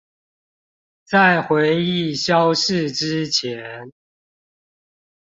[1.05, 3.91] 在回憶消逝之前